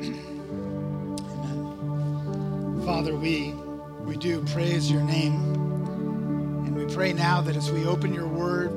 [0.00, 1.18] Amen.
[2.84, 3.52] Father, we,
[4.04, 5.34] we do praise your name.
[6.66, 8.72] And we pray now that as we open your word,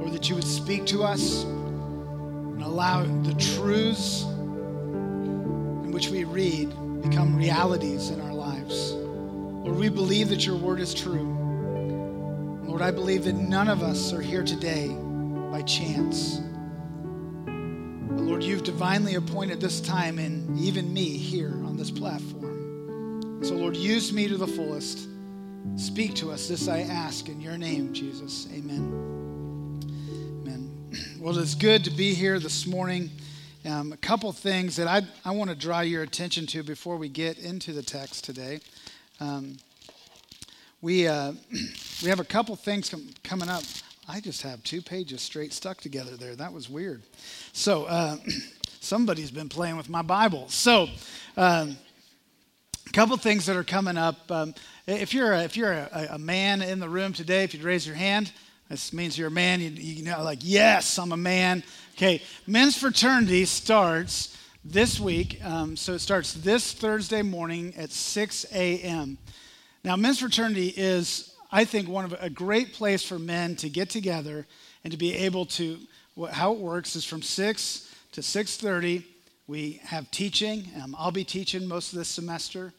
[0.00, 6.70] or that you would speak to us and allow the truths in which we read
[7.02, 8.92] become realities in our lives.
[8.92, 11.34] Lord, we believe that your word is true.
[12.64, 14.88] Lord, I believe that none of us are here today
[15.50, 16.40] by chance.
[18.38, 23.40] Lord, you've divinely appointed this time and even me here on this platform.
[23.42, 25.08] So, Lord, use me to the fullest.
[25.74, 26.46] Speak to us.
[26.46, 28.46] This I ask in your name, Jesus.
[28.52, 29.80] Amen.
[30.46, 30.70] Amen.
[31.20, 33.10] Well, it's good to be here this morning.
[33.66, 37.08] Um, a couple things that I, I want to draw your attention to before we
[37.08, 38.60] get into the text today.
[39.18, 39.56] Um,
[40.80, 41.32] we, uh,
[42.04, 43.64] we have a couple things com- coming up.
[44.10, 46.34] I just have two pages straight stuck together there.
[46.34, 47.02] That was weird.
[47.52, 48.16] So, uh,
[48.80, 50.48] somebody's been playing with my Bible.
[50.48, 50.88] So,
[51.36, 51.76] um,
[52.86, 54.30] a couple things that are coming up.
[54.30, 54.54] Um,
[54.86, 57.86] if you're, a, if you're a, a, man in the room today, if you'd raise
[57.86, 58.32] your hand,
[58.70, 59.60] this means you're a man.
[59.60, 61.62] You, you know, like, yes, I'm a man.
[61.94, 65.38] Okay, men's fraternity starts this week.
[65.44, 69.18] Um, so it starts this Thursday morning at 6 a.m.
[69.84, 73.88] Now, men's fraternity is, I think, one of a great place for men to get
[73.88, 74.46] together
[74.84, 75.78] and to be able to.
[76.30, 79.04] How it works is from 6 to 6:30.
[79.46, 80.68] We have teaching.
[80.82, 82.74] Um, I'll be teaching most of this semester,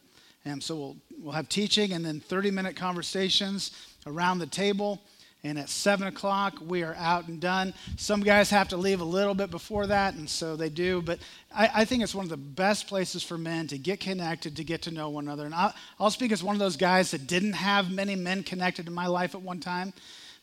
[0.46, 3.72] and so we'll we'll have teaching and then 30-minute conversations
[4.06, 5.02] around the table.
[5.44, 7.74] And at 7 o'clock, we are out and done.
[7.96, 11.02] Some guys have to leave a little bit before that, and so they do.
[11.02, 11.20] But
[11.56, 14.66] I, I think it's one of the best places for men to get connected, to
[14.66, 15.46] get to know one another.
[15.46, 18.88] And I'll, I'll speak as one of those guys that didn't have many men connected
[18.88, 19.94] in my life at one time.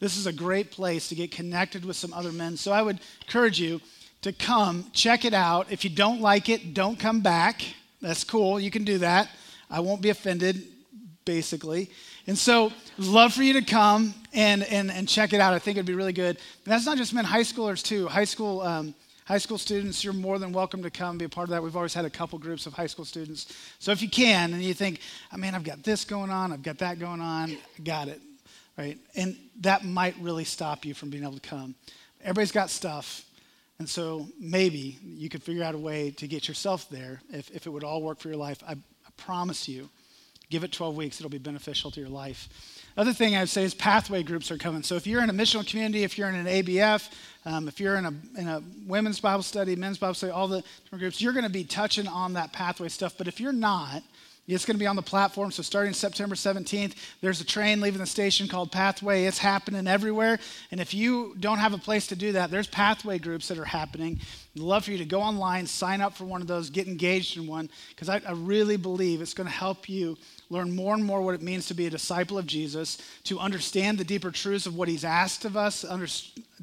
[0.01, 2.57] This is a great place to get connected with some other men.
[2.57, 3.83] So I would encourage you
[4.23, 5.71] to come, check it out.
[5.71, 7.63] If you don't like it, don't come back.
[8.01, 8.59] That's cool.
[8.59, 9.29] You can do that.
[9.71, 10.63] I won't be offended,
[11.25, 11.91] basically.
[12.29, 15.55] And so, love for you to come and, and, and check it out.
[15.55, 16.37] I think it'd be really good.
[16.37, 18.09] And that's not just meant high schoolers, too.
[18.09, 18.95] High school, um,
[19.27, 21.63] high school students, you're more than welcome to come be a part of that.
[21.63, 23.55] We've always had a couple groups of high school students.
[23.79, 25.01] So, if you can, and you think,
[25.33, 28.21] oh, man, I've got this going on, I've got that going on, got it,
[28.77, 28.99] right?
[29.15, 31.77] And that might really stop you from being able to come.
[32.23, 33.23] Everybody's got stuff.
[33.79, 37.67] And so maybe you could figure out a way to get yourself there if, if
[37.67, 38.63] it would all work for your life.
[38.67, 39.91] I, I promise you
[40.49, 42.49] Give it 12 weeks, it'll be beneficial to your life.
[42.97, 44.83] Other thing I would say is pathway groups are coming.
[44.83, 47.11] So if you're in a missional community, if you're in an ABF,
[47.45, 50.63] um, if you're in a, in a women's Bible study, men's Bible study, all the
[50.85, 53.15] different groups, you're going to be touching on that pathway stuff.
[53.19, 54.03] But if you're not,
[54.49, 55.51] it's going to be on the platform.
[55.51, 59.25] So starting September 17th, there's a train leaving the station called Pathway.
[59.25, 60.39] It's happening everywhere.
[60.71, 63.65] And if you don't have a place to do that, there's pathway groups that are
[63.65, 64.21] happening.
[64.55, 67.37] I'd love for you to go online, sign up for one of those, get engaged
[67.37, 70.17] in one, because I, I really believe it's going to help you
[70.49, 73.99] learn more and more what it means to be a disciple of Jesus, to understand
[73.99, 76.07] the deeper truths of what he's asked of us, under,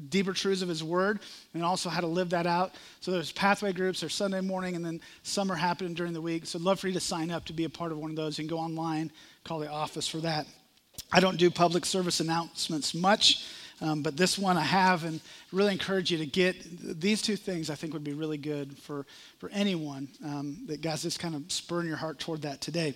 [0.08, 1.20] deeper truths of his word,
[1.52, 2.74] and also how to live that out.
[3.00, 6.46] So there's pathway groups, there's Sunday morning, and then some are happening during the week.
[6.46, 8.16] So I'd love for you to sign up to be a part of one of
[8.16, 8.36] those.
[8.36, 9.10] Can go online,
[9.44, 10.46] call the office for that.
[11.12, 13.44] I don't do public service announcements much.
[13.80, 15.20] Um, but this one I have, and
[15.52, 17.70] really encourage you to get these two things.
[17.70, 19.04] I think would be really good for
[19.38, 22.94] for anyone um, that God's just kind of spurring your heart toward that today.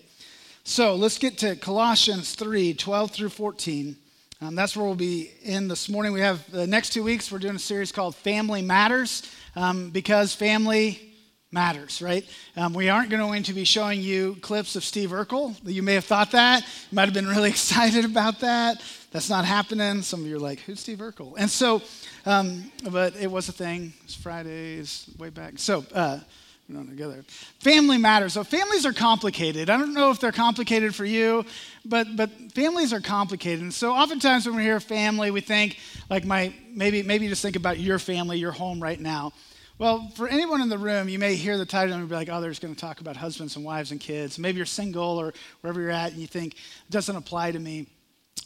[0.69, 3.97] So let's get to Colossians 3 12 through 14.
[4.43, 6.13] Um, that's where we'll be in this morning.
[6.13, 9.23] We have the next two weeks, we're doing a series called Family Matters
[9.57, 11.15] um, because family
[11.51, 12.23] matters, right?
[12.55, 15.57] Um, we aren't going to be showing you clips of Steve Urkel.
[15.65, 16.65] You may have thought that.
[16.65, 18.83] You might have been really excited about that.
[19.11, 20.03] That's not happening.
[20.03, 21.35] Some of you are like, who's Steve Urkel?
[21.39, 21.81] And so,
[22.27, 23.95] um, but it was a thing.
[24.05, 25.55] It's Fridays, way back.
[25.57, 26.21] So, uh,
[26.69, 27.25] together.
[27.61, 28.35] Family matters.
[28.35, 29.71] So families are complicated.
[29.71, 31.45] I don't know if they're complicated for you,
[31.85, 33.63] but but families are complicated.
[33.63, 35.79] And so oftentimes when we hear family, we think
[36.11, 39.33] like my maybe maybe just think about your family, your home right now.
[39.79, 42.41] Well, for anyone in the room, you may hear the title and be like, oh,
[42.41, 44.37] they're going to talk about husbands and wives and kids.
[44.37, 47.87] Maybe you're single or wherever you're at and you think it doesn't apply to me.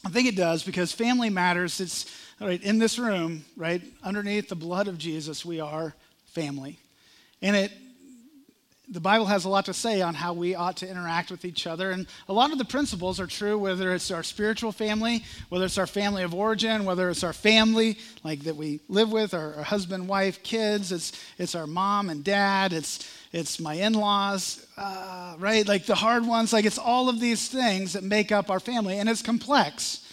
[0.05, 1.81] I think it does because family matters.
[1.81, 5.95] It's right in this room, right underneath the blood of Jesus, we are
[6.27, 6.79] family.
[7.41, 7.73] And it
[8.89, 11.67] the Bible has a lot to say on how we ought to interact with each
[11.67, 11.93] other.
[11.93, 15.79] And a lot of the principles are true, whether it's our spiritual family, whether it's
[15.79, 19.63] our family of origin, whether it's our family, like that we live with, our, our
[19.63, 25.37] husband, wife, kids, it's, it's our mom and dad, it's, it's my in laws, uh,
[25.39, 25.67] right?
[25.67, 28.99] Like the hard ones, like it's all of these things that make up our family.
[28.99, 30.07] And it's complex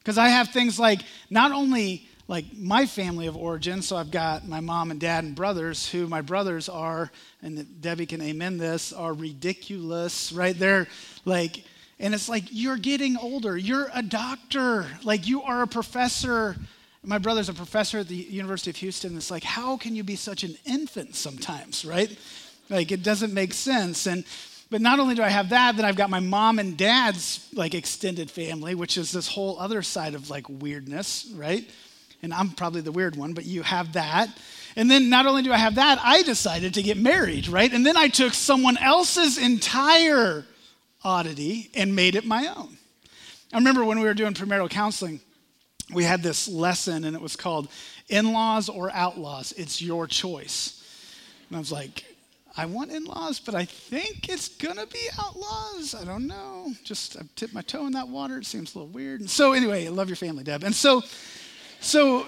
[0.00, 1.00] because I have things like
[1.30, 3.82] not only like my family of origin.
[3.82, 7.10] So I've got my mom and dad and brothers, who my brothers are,
[7.42, 10.58] and Debbie can amen this, are ridiculous, right?
[10.58, 10.88] They're
[11.24, 11.64] like,
[11.98, 13.56] and it's like, you're getting older.
[13.56, 14.86] You're a doctor.
[15.02, 16.56] Like, you are a professor.
[17.02, 19.16] My brother's a professor at the University of Houston.
[19.16, 22.18] It's like, how can you be such an infant sometimes, right?
[22.68, 24.06] Like, it doesn't make sense.
[24.06, 24.24] And,
[24.68, 27.74] but not only do I have that, then I've got my mom and dad's like
[27.74, 31.70] extended family, which is this whole other side of like weirdness, right?
[32.22, 34.28] And I'm probably the weird one, but you have that.
[34.74, 37.72] And then not only do I have that, I decided to get married, right?
[37.72, 40.44] And then I took someone else's entire
[41.02, 42.76] oddity and made it my own.
[43.52, 45.20] I remember when we were doing premarital counseling,
[45.92, 47.68] we had this lesson and it was called
[48.08, 49.52] In Laws or Outlaws.
[49.52, 50.82] It's your choice.
[51.48, 52.04] And I was like,
[52.56, 55.94] I want in laws, but I think it's gonna be outlaws.
[55.94, 56.72] I don't know.
[56.84, 58.38] Just I tipped my toe in that water.
[58.38, 59.20] It seems a little weird.
[59.20, 60.64] And so anyway, I love your family, Deb.
[60.64, 61.02] And so,
[61.80, 62.22] so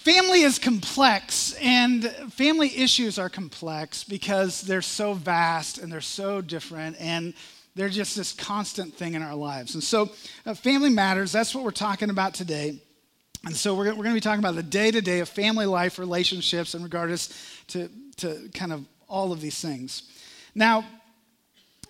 [0.00, 6.40] family is complex, and family issues are complex because they're so vast and they're so
[6.40, 7.34] different, and
[7.74, 9.74] they're just this constant thing in our lives.
[9.74, 10.10] And so,
[10.46, 11.32] uh, family matters.
[11.32, 12.80] That's what we're talking about today.
[13.44, 15.66] And so we're, we're going to be talking about the day to day of family
[15.66, 17.88] life, relationships, in regards to,
[18.18, 20.02] to kind of all of these things.
[20.54, 20.84] Now,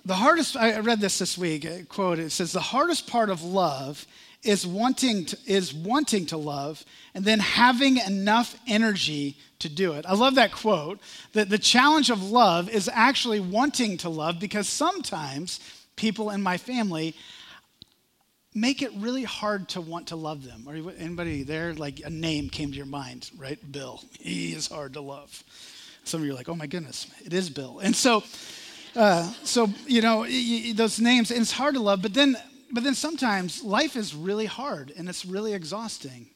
[0.04, 4.06] the hardest, I read this this week, quote, it says, the hardest part of love
[4.42, 6.84] is wanting to, is wanting to love
[7.14, 10.06] and then having enough energy to do it.
[10.06, 10.98] I love that quote.
[11.34, 15.60] That the challenge of love is actually wanting to love because sometimes
[15.96, 17.14] people in my family
[18.54, 20.64] make it really hard to want to love them.
[20.66, 23.58] Or anybody there, like a name came to your mind, right?
[23.70, 24.02] Bill.
[24.18, 25.44] He is hard to love.
[26.04, 27.78] Some of you are like, oh my goodness, it is Bill.
[27.80, 28.24] And so,
[28.96, 30.26] uh, so you know,
[30.72, 32.36] those names, and it's hard to love, but then,
[32.72, 36.26] but then sometimes life is really hard and it's really exhausting.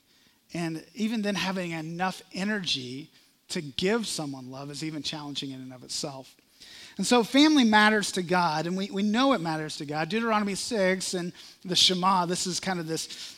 [0.52, 3.10] And even then, having enough energy
[3.48, 6.34] to give someone love is even challenging in and of itself.
[6.96, 10.08] And so family matters to God, and we, we know it matters to God.
[10.08, 11.32] Deuteronomy 6 and
[11.64, 13.33] the Shema, this is kind of this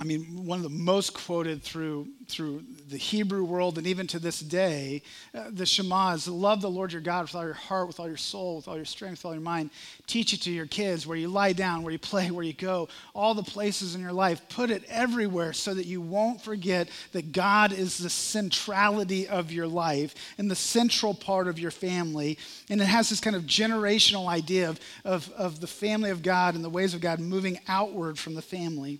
[0.00, 4.18] I mean, one of the most quoted through, through the Hebrew world and even to
[4.18, 5.02] this day,
[5.34, 8.08] uh, the Shema is love the Lord your God with all your heart, with all
[8.08, 9.68] your soul, with all your strength, with all your mind.
[10.06, 12.88] Teach it to your kids where you lie down, where you play, where you go,
[13.14, 14.40] all the places in your life.
[14.48, 19.68] Put it everywhere so that you won't forget that God is the centrality of your
[19.68, 22.38] life and the central part of your family.
[22.70, 26.54] And it has this kind of generational idea of, of, of the family of God
[26.54, 28.98] and the ways of God moving outward from the family.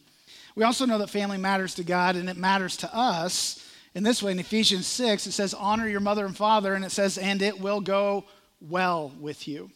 [0.55, 3.67] We also know that family matters to God and it matters to us.
[3.94, 6.93] In this way, in Ephesians 6, it says, Honor your mother and father, and it
[6.93, 8.25] says, And it will go
[8.61, 9.70] well with you.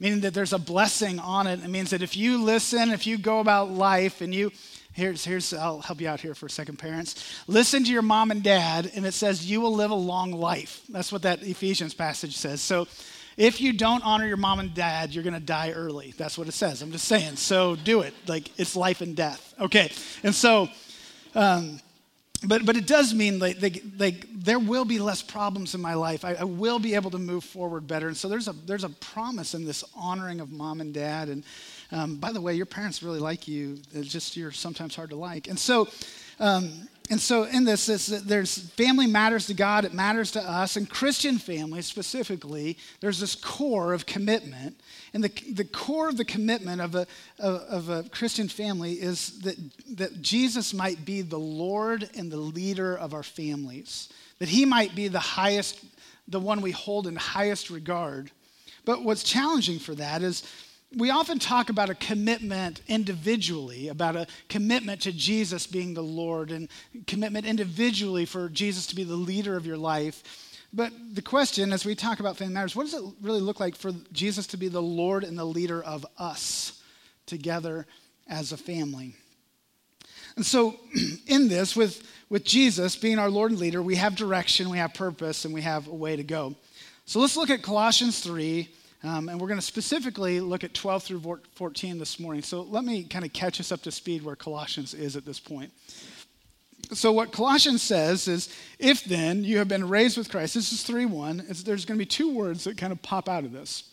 [0.00, 1.62] Meaning that there's a blessing on it.
[1.62, 4.52] It means that if you listen, if you go about life and you,
[4.92, 7.42] here's, here's, I'll help you out here for a second, parents.
[7.46, 10.82] Listen to your mom and dad, and it says, You will live a long life.
[10.88, 12.60] That's what that Ephesians passage says.
[12.60, 12.86] So,
[13.38, 16.12] if you don't honor your mom and dad, you're going to die early.
[16.18, 16.82] That's what it says.
[16.82, 17.36] I'm just saying.
[17.36, 18.12] So do it.
[18.26, 19.54] Like it's life and death.
[19.60, 19.92] Okay.
[20.24, 20.68] And so,
[21.36, 21.80] um,
[22.44, 25.94] but but it does mean like, like, like there will be less problems in my
[25.94, 26.24] life.
[26.24, 28.08] I, I, will be able to move forward better.
[28.08, 31.28] And so there's a there's a promise in this honoring of mom and dad.
[31.28, 31.44] And
[31.92, 33.78] um, by the way, your parents really like you.
[33.92, 35.48] It's just you're sometimes hard to like.
[35.48, 35.88] And so.
[36.40, 40.88] Um, and so in this, there's family matters to God, it matters to us, and
[40.88, 44.78] Christian families specifically, there's this core of commitment.
[45.14, 47.06] And the, the core of the commitment of a,
[47.38, 49.56] of, of a Christian family is that,
[49.96, 54.94] that Jesus might be the Lord and the leader of our families, that he might
[54.94, 55.82] be the highest,
[56.28, 58.30] the one we hold in highest regard.
[58.84, 60.42] But what's challenging for that is
[60.96, 66.50] we often talk about a commitment individually, about a commitment to Jesus being the Lord,
[66.50, 66.68] and
[67.06, 70.22] commitment individually for Jesus to be the leader of your life.
[70.72, 73.76] But the question, as we talk about family matters, what does it really look like
[73.76, 76.82] for Jesus to be the Lord and the leader of us
[77.26, 77.86] together
[78.26, 79.14] as a family?
[80.36, 80.76] And so,
[81.26, 84.94] in this, with, with Jesus being our Lord and leader, we have direction, we have
[84.94, 86.54] purpose, and we have a way to go.
[87.04, 88.68] So let's look at Colossians 3
[89.04, 92.42] um, and we're going to specifically look at 12 through 14 this morning.
[92.42, 95.38] So let me kind of catch us up to speed where Colossians is at this
[95.38, 95.72] point.
[96.92, 100.82] So, what Colossians says is, if then you have been raised with Christ, this is
[100.84, 103.90] 3 1, there's going to be two words that kind of pop out of this.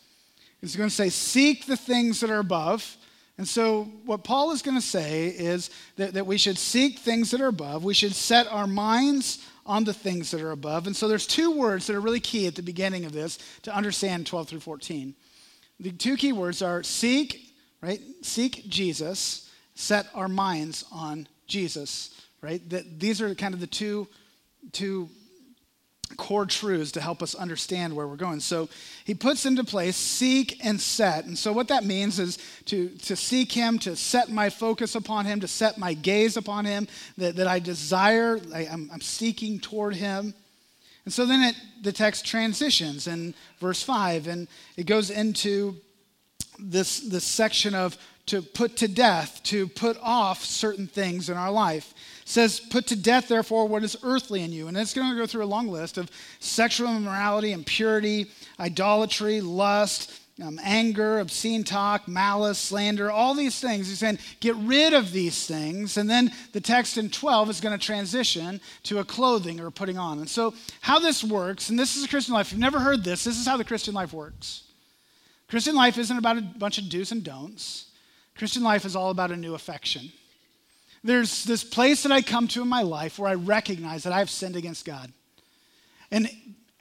[0.62, 2.96] It's going to say, seek the things that are above.
[3.38, 7.30] And so, what Paul is going to say is that, that we should seek things
[7.32, 7.84] that are above.
[7.84, 10.86] We should set our minds on the things that are above.
[10.86, 13.74] And so there's two words that are really key at the beginning of this to
[13.74, 15.14] understand 12 through 14.
[15.80, 18.00] The two key words are seek, right?
[18.22, 22.66] Seek Jesus, set our minds on Jesus, right?
[22.70, 24.08] That these are kind of the two,
[24.72, 25.10] two
[26.16, 28.40] core truths to help us understand where we're going.
[28.40, 28.68] So
[29.04, 31.24] he puts into place seek and set.
[31.24, 35.26] And so what that means is to, to seek him, to set my focus upon
[35.26, 36.86] him, to set my gaze upon him,
[37.18, 40.34] that, that I desire, I, am I'm seeking toward him.
[41.04, 45.76] And so then it, the text transitions in verse 5, and it goes into
[46.58, 47.96] this, this section of
[48.26, 51.94] to put to death, to put off certain things in our life
[52.26, 54.68] says, Put to death, therefore, what is earthly in you.
[54.68, 58.26] And it's going to go through a long list of sexual immorality, impurity,
[58.60, 63.88] idolatry, lust, um, anger, obscene talk, malice, slander, all these things.
[63.88, 65.96] He's saying, get rid of these things.
[65.96, 69.96] And then the text in 12 is going to transition to a clothing or putting
[69.96, 70.18] on.
[70.18, 73.04] And so, how this works, and this is a Christian life, if you've never heard
[73.04, 74.64] this, this is how the Christian life works.
[75.48, 77.86] Christian life isn't about a bunch of do's and don'ts.
[78.36, 80.10] Christian life is all about a new affection
[81.06, 84.18] there's this place that I come to in my life where I recognize that I
[84.18, 85.12] have sinned against God.
[86.10, 86.28] And,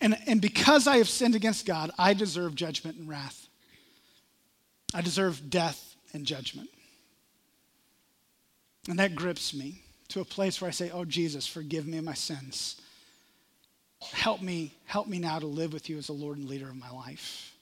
[0.01, 3.47] and, and because I have sinned against God, I deserve judgment and wrath.
[4.93, 6.69] I deserve death and judgment.
[8.87, 12.13] And that grips me to a place where I say, Oh, Jesus, forgive me my
[12.13, 12.79] sins.
[14.13, 16.75] Help me, help me now to live with you as the Lord and leader of
[16.75, 17.53] my life.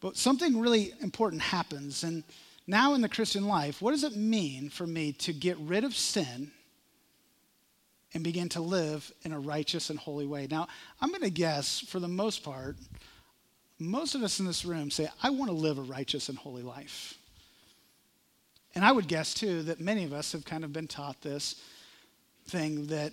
[0.00, 2.24] But something really important happens, and
[2.70, 5.94] now in the Christian life, what does it mean for me to get rid of
[5.94, 6.52] sin
[8.14, 10.46] and begin to live in a righteous and holy way?
[10.50, 10.68] Now,
[11.00, 12.76] I'm going to guess for the most part,
[13.78, 16.62] most of us in this room say, I want to live a righteous and holy
[16.62, 17.18] life.
[18.74, 21.60] And I would guess too that many of us have kind of been taught this
[22.46, 23.12] thing that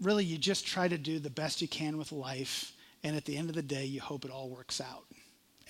[0.00, 2.72] really you just try to do the best you can with life,
[3.02, 5.04] and at the end of the day, you hope it all works out.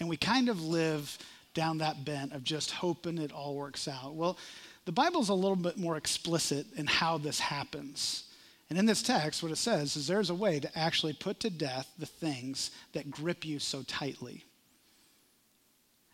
[0.00, 1.18] And we kind of live
[1.54, 4.14] down that bent of just hoping it all works out.
[4.14, 4.38] Well,
[4.84, 8.24] the Bible's a little bit more explicit in how this happens.
[8.70, 11.50] And in this text, what it says is there's a way to actually put to
[11.50, 14.44] death the things that grip you so tightly.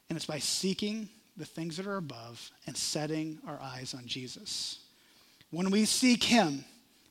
[0.08, 4.78] And it's by seeking the things that are above and setting our eyes on Jesus.
[5.50, 6.64] When we seek Him,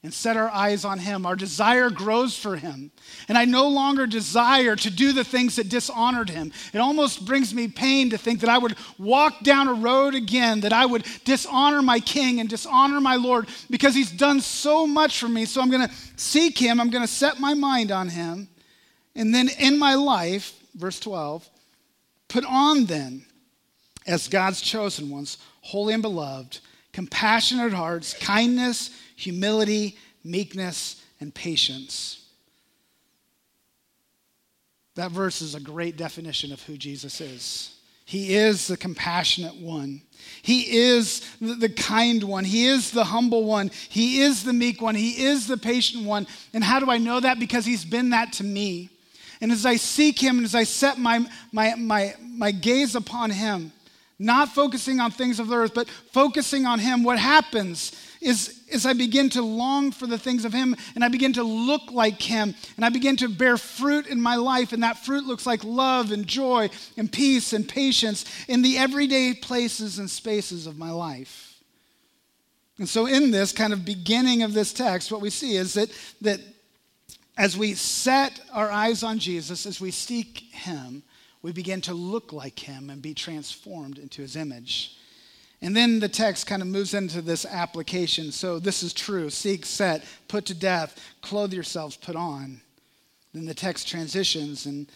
[0.04, 1.26] and set our eyes on Him.
[1.26, 2.92] Our desire grows for Him.
[3.30, 6.52] And I no longer desire to do the things that dishonored Him.
[6.74, 10.60] It almost brings me pain to think that I would walk down a road again,
[10.62, 15.20] that I would dishonor my King and dishonor my Lord because He's done so much
[15.20, 15.46] for me.
[15.46, 18.50] So I'm going to seek Him, I'm going to set my mind on Him.
[19.16, 21.48] And then in my life, verse 12,
[22.28, 23.26] put on then
[24.06, 26.60] as God's chosen ones, holy and beloved,
[26.92, 28.90] compassionate hearts, kindness
[29.24, 32.26] humility, meekness, and patience.
[34.96, 37.76] That verse is a great definition of who Jesus is.
[38.06, 40.02] He is the compassionate one.
[40.42, 42.44] He is the kind one.
[42.44, 43.72] He is the humble one.
[43.90, 44.94] He is the meek one.
[44.94, 46.28] He is the patient one.
[46.54, 47.40] And how do I know that?
[47.40, 48.90] Because he's been that to me.
[49.40, 53.32] And as I seek him and as I set my, my, my, my gaze upon
[53.32, 53.72] him,
[54.20, 58.86] not focusing on things of the earth, but focusing on him, what happens is, is
[58.86, 62.22] I begin to long for the things of Him and I begin to look like
[62.22, 64.74] Him and I begin to bear fruit in my life.
[64.74, 69.34] And that fruit looks like love and joy and peace and patience in the everyday
[69.34, 71.54] places and spaces of my life.
[72.80, 75.90] And so, in this kind of beginning of this text, what we see is that,
[76.22, 76.40] that
[77.38, 81.04] as we set our eyes on Jesus, as we seek Him,
[81.42, 84.98] we begin to look like Him and be transformed into His image.
[85.64, 88.34] And then the text kind of moves into this application.
[88.34, 92.60] So this is true seek, set, put to death, clothe yourselves, put on.
[93.34, 94.66] Then the text transitions.
[94.66, 94.92] And,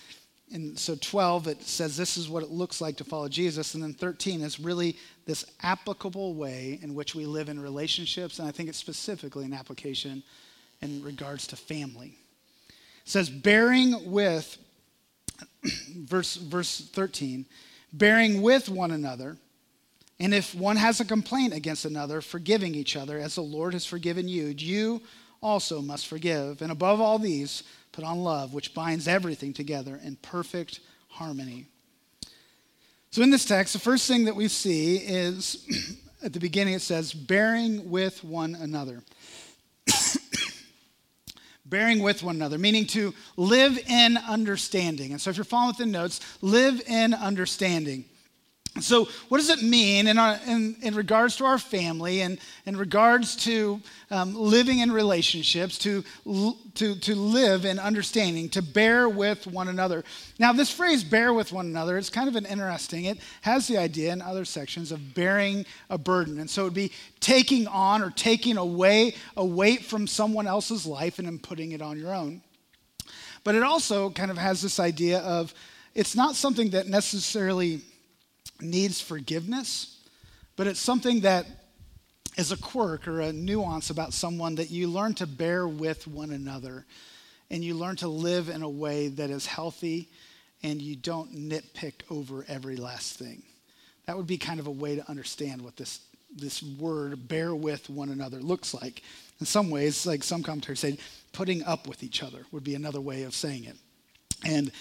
[0.51, 3.75] and so 12, it says this is what it looks like to follow Jesus.
[3.75, 8.37] And then 13 is really this applicable way in which we live in relationships.
[8.39, 10.21] And I think it's specifically an application
[10.81, 12.17] in regards to family.
[12.67, 14.57] It says, bearing with,
[15.95, 17.45] verse, verse 13,
[17.93, 19.37] bearing with one another
[20.19, 23.85] and if one has a complaint against another, forgiving each other as the Lord has
[23.85, 25.01] forgiven you, you
[25.41, 26.61] also must forgive.
[26.61, 31.65] And above all these, put on love, which binds everything together in perfect harmony.
[33.11, 36.81] So, in this text, the first thing that we see is at the beginning it
[36.81, 39.03] says, bearing with one another.
[41.65, 45.11] bearing with one another, meaning to live in understanding.
[45.11, 48.05] And so, if you're following the notes, live in understanding.
[48.81, 52.77] So, what does it mean in, our, in, in regards to our family and in
[52.77, 53.81] regards to
[54.11, 56.03] um, living in relationships, to,
[56.75, 60.03] to, to live in understanding, to bear with one another?
[60.39, 63.05] Now, this phrase, bear with one another, is kind of an interesting.
[63.05, 66.39] It has the idea in other sections of bearing a burden.
[66.39, 70.85] And so, it would be taking on or taking away a weight from someone else's
[70.85, 72.41] life and then putting it on your own.
[73.43, 75.53] But it also kind of has this idea of
[75.95, 77.81] it's not something that necessarily
[78.61, 80.05] needs forgiveness,
[80.55, 81.45] but it's something that
[82.37, 86.31] is a quirk or a nuance about someone that you learn to bear with one
[86.31, 86.85] another
[87.49, 90.09] and you learn to live in a way that is healthy
[90.63, 93.41] and you don't nitpick over every last thing.
[94.05, 96.01] That would be kind of a way to understand what this,
[96.35, 99.03] this word, bear with one another, looks like.
[99.39, 100.97] In some ways, like some commentators say,
[101.33, 103.75] putting up with each other would be another way of saying it.
[104.45, 104.71] And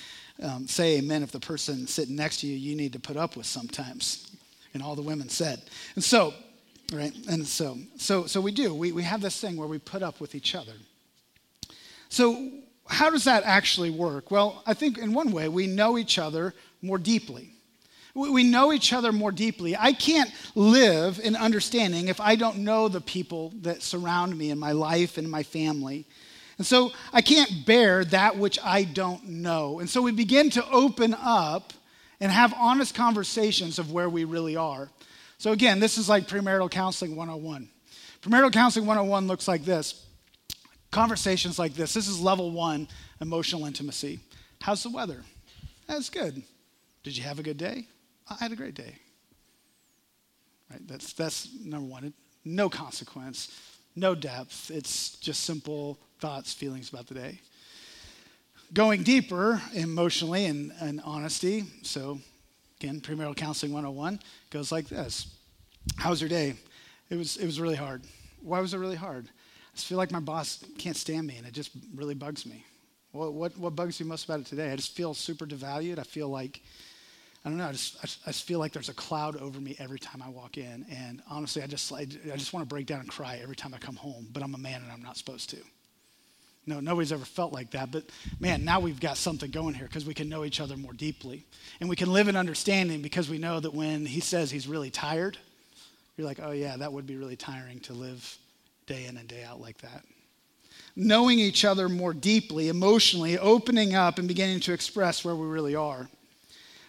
[0.42, 3.36] um, say amen if the person sitting next to you you need to put up
[3.36, 4.30] with sometimes.
[4.74, 5.62] And all the women said.
[5.94, 6.34] And so,
[6.92, 7.14] right?
[7.30, 8.74] And so, so, so we do.
[8.74, 10.74] We, we have this thing where we put up with each other.
[12.10, 12.50] So,
[12.86, 14.30] how does that actually work?
[14.30, 17.52] Well, I think in one way, we know each other more deeply.
[18.14, 19.76] We know each other more deeply.
[19.76, 24.58] I can't live in understanding if I don't know the people that surround me in
[24.58, 26.06] my life and my family.
[26.58, 29.80] And so I can't bear that which I don't know.
[29.80, 31.72] And so we begin to open up
[32.20, 34.88] and have honest conversations of where we really are.
[35.38, 37.68] So again, this is like premarital counseling 101.
[38.22, 40.06] Premarital counseling 101 looks like this
[40.90, 41.92] conversations like this.
[41.92, 42.88] This is level one
[43.20, 44.18] emotional intimacy.
[44.62, 45.22] How's the weather?
[45.86, 46.42] That's good.
[47.02, 47.86] Did you have a good day?
[48.28, 48.96] I had a great day.
[50.70, 50.80] Right?
[50.88, 52.14] That's, that's number one.
[52.44, 53.54] No consequence,
[53.94, 54.70] no depth.
[54.70, 57.40] It's just simple thoughts, feelings about the day.
[58.72, 61.64] Going deeper emotionally and, and honesty.
[61.82, 62.18] So,
[62.80, 64.20] again, premarital counseling 101
[64.50, 65.34] goes like this
[65.96, 66.54] How was your day?
[67.10, 68.02] It was, it was really hard.
[68.42, 69.26] Why was it really hard?
[69.26, 72.64] I just feel like my boss can't stand me and it just really bugs me.
[73.12, 74.72] What, what, what bugs you most about it today?
[74.72, 75.98] I just feel super devalued.
[75.98, 76.60] I feel like,
[77.44, 79.98] I don't know, I just, I just feel like there's a cloud over me every
[79.98, 80.84] time I walk in.
[80.90, 83.72] And honestly, I just, I, I just want to break down and cry every time
[83.74, 85.58] I come home, but I'm a man and I'm not supposed to.
[86.66, 87.92] No, nobody's ever felt like that.
[87.92, 88.04] But
[88.40, 91.44] man, now we've got something going here because we can know each other more deeply.
[91.80, 94.90] And we can live in understanding because we know that when he says he's really
[94.90, 95.38] tired,
[96.16, 98.36] you're like, oh, yeah, that would be really tiring to live
[98.86, 100.02] day in and day out like that.
[100.96, 105.76] Knowing each other more deeply, emotionally, opening up and beginning to express where we really
[105.76, 106.08] are.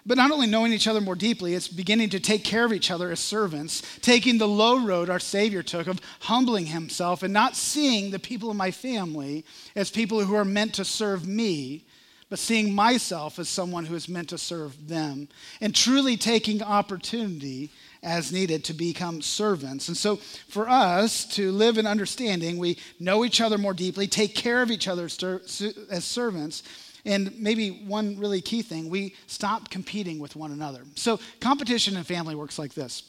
[0.07, 2.89] But not only knowing each other more deeply, it's beginning to take care of each
[2.89, 7.57] other as servants, taking the low road our Savior took of humbling himself and not
[7.57, 9.43] seeing the people in my family
[9.75, 11.83] as people who are meant to serve me,
[12.29, 15.27] but seeing myself as someone who is meant to serve them,
[15.59, 17.69] and truly taking opportunity
[18.01, 19.89] as needed to become servants.
[19.89, 20.17] And so,
[20.47, 24.71] for us to live in understanding, we know each other more deeply, take care of
[24.71, 26.63] each other as servants
[27.07, 30.83] and maybe one really key thing, we stop competing with one another.
[30.95, 33.03] So competition in family works like this.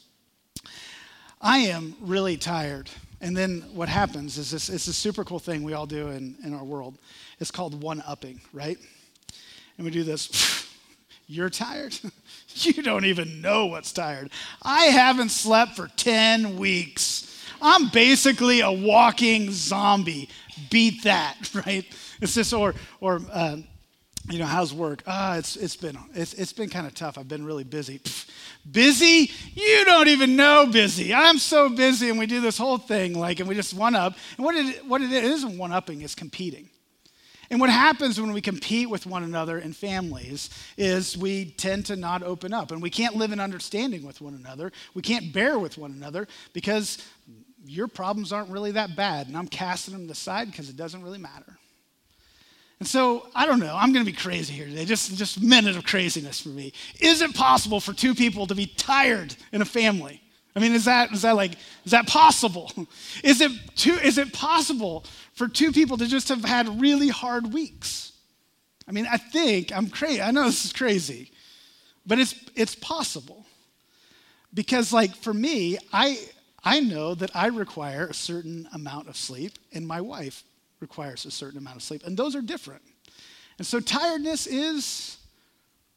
[1.41, 2.89] I am really tired.
[3.21, 6.37] And then what happens is this it's a super cool thing we all do in,
[6.45, 6.97] in our world.
[7.41, 8.79] It's called one upping, right?
[9.77, 10.65] And we do this.
[11.27, 11.99] You're tired?
[12.55, 14.31] you don't even know what's tired.
[14.63, 17.45] I haven't slept for 10 weeks.
[17.61, 20.29] I'm basically a walking zombie.
[20.71, 21.85] Beat that, right?
[22.21, 23.59] It's this, or, or uh,
[24.31, 25.03] you know, how's work?
[25.07, 27.17] Ah, it's, it's been, it's, it's been kind of tough.
[27.17, 28.01] I've been really busy.
[28.71, 29.31] Busy?
[29.55, 31.15] You don't even know busy.
[31.15, 32.11] I'm so busy.
[32.11, 34.17] And we do this whole thing like, and we just one up.
[34.37, 36.69] And what it, what it isn't one upping, it's competing.
[37.51, 41.97] And what happens when we compete with one another in families is we tend to
[41.97, 42.71] not open up.
[42.71, 44.71] And we can't live in understanding with one another.
[44.93, 46.99] We can't bear with one another because
[47.65, 49.29] your problems aren't really that bad.
[49.29, 51.59] And I'm casting them aside because it doesn't really matter.
[52.81, 55.45] And so, I don't know, I'm going to be crazy here today, just, just a
[55.45, 56.73] minute of craziness for me.
[57.01, 60.23] Is it possible for two people to be tired in a family?
[60.55, 61.53] I mean, is that, is that like,
[61.85, 62.73] is that possible?
[63.25, 67.53] Is it, two, is it possible for two people to just have had really hard
[67.53, 68.13] weeks?
[68.89, 71.31] I mean, I think, I'm crazy, I know this is crazy,
[72.07, 73.47] but it's, it's possible.
[74.53, 76.19] Because like for me, I,
[76.65, 80.43] I know that I require a certain amount of sleep, and my wife
[80.81, 82.83] requires a certain amount of sleep, and those are different.
[83.59, 85.19] And so tiredness is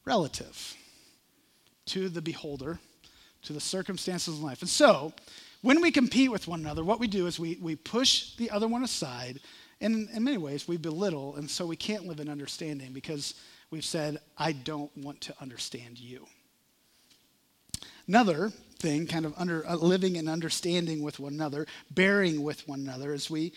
[0.06, 0.76] relative
[1.86, 2.80] to the beholder,
[3.44, 4.62] to the circumstances of life.
[4.62, 5.14] And so,
[5.62, 8.68] when we compete with one another, what we do is we, we push the other
[8.68, 9.40] one aside,
[9.80, 13.36] and in many ways, we belittle, and so we can't live in understanding because
[13.70, 16.26] we've said, I don't want to understand you.
[18.08, 22.80] Another thing, kind of under uh, living and understanding with one another, bearing with one
[22.80, 23.54] another, is we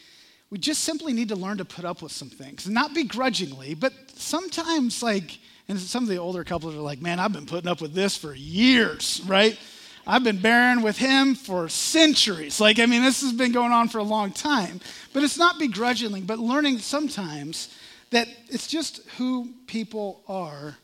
[0.55, 3.93] we just simply need to learn to put up with some things, not begrudgingly, but
[4.15, 7.81] sometimes like, and some of the older couples are like, man, I've been putting up
[7.81, 9.59] with this for years, right?
[10.07, 12.61] I've been bearing with him for centuries.
[12.61, 14.81] Like, I mean, this has been going on for a long time.
[15.13, 17.77] But it's not begrudgingly, but learning sometimes
[18.11, 20.77] that it's just who people are.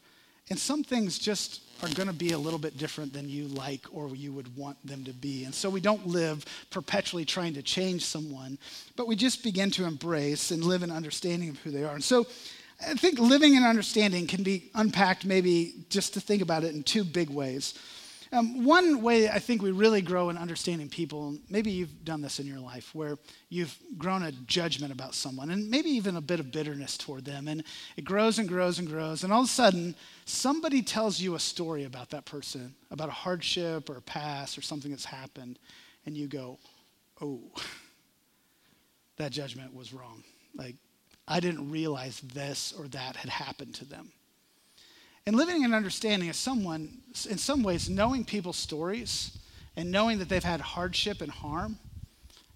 [0.50, 3.86] And some things just are going to be a little bit different than you like
[3.92, 5.44] or you would want them to be.
[5.44, 8.58] And so we don't live perpetually trying to change someone,
[8.96, 11.94] but we just begin to embrace and live in understanding of who they are.
[11.94, 12.26] And so
[12.86, 16.82] I think living in understanding can be unpacked maybe just to think about it in
[16.82, 17.74] two big ways.
[18.32, 22.38] Um, one way I think we really grow in understanding people, maybe you've done this
[22.38, 26.38] in your life, where you've grown a judgment about someone and maybe even a bit
[26.38, 27.48] of bitterness toward them.
[27.48, 27.64] And
[27.96, 29.24] it grows and grows and grows.
[29.24, 33.12] And all of a sudden, somebody tells you a story about that person, about a
[33.12, 35.58] hardship or a past or something that's happened.
[36.06, 36.60] And you go,
[37.20, 37.40] oh,
[39.16, 40.22] that judgment was wrong.
[40.54, 40.76] Like,
[41.26, 44.12] I didn't realize this or that had happened to them.
[45.26, 49.38] And living in understanding is someone, in some ways, knowing people's stories
[49.76, 51.78] and knowing that they've had hardship and harm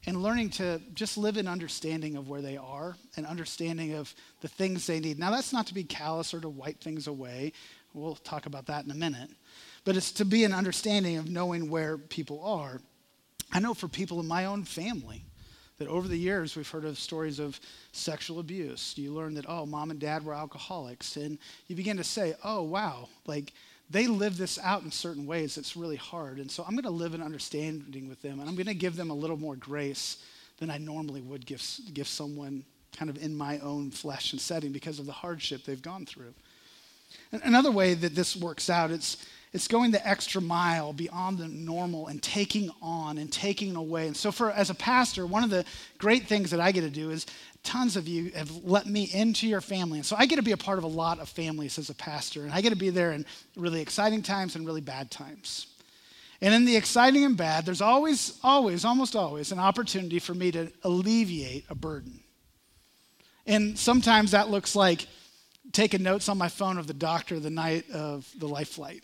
[0.06, 4.48] and learning to just live in understanding of where they are and understanding of the
[4.48, 5.18] things they need.
[5.18, 7.52] Now, that's not to be callous or to wipe things away.
[7.94, 9.30] We'll talk about that in a minute.
[9.84, 12.80] But it's to be an understanding of knowing where people are.
[13.52, 15.24] I know for people in my own family,
[15.78, 17.58] that over the years we've heard of stories of
[17.92, 18.94] sexual abuse.
[18.96, 21.16] You learn that, oh, mom and dad were alcoholics.
[21.16, 23.52] And you begin to say, oh, wow, like
[23.90, 25.58] they live this out in certain ways.
[25.58, 26.38] It's really hard.
[26.38, 28.40] And so I'm going to live in understanding with them.
[28.40, 30.24] And I'm going to give them a little more grace
[30.58, 32.64] than I normally would give, give someone
[32.96, 36.32] kind of in my own flesh and setting because of the hardship they've gone through.
[37.32, 42.08] Another way that this works out, it's it's going the extra mile beyond the normal
[42.08, 44.08] and taking on and taking away.
[44.08, 45.64] And so, for as a pastor, one of the
[45.96, 47.24] great things that I get to do is
[47.62, 49.98] tons of you have let me into your family.
[49.98, 51.94] And so I get to be a part of a lot of families as a
[51.94, 52.42] pastor.
[52.42, 53.24] And I get to be there in
[53.56, 55.68] really exciting times and really bad times.
[56.40, 60.50] And in the exciting and bad, there's always, always, almost always an opportunity for me
[60.50, 62.20] to alleviate a burden.
[63.46, 65.06] And sometimes that looks like
[65.72, 69.02] taking notes on my phone of the doctor the night of the life flight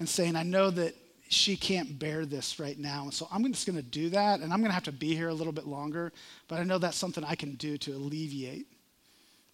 [0.00, 0.96] and saying, I know that
[1.28, 3.04] she can't bear this right now.
[3.04, 4.40] And so I'm just going to do that.
[4.40, 6.12] And I'm going to have to be here a little bit longer.
[6.48, 8.66] But I know that's something I can do to alleviate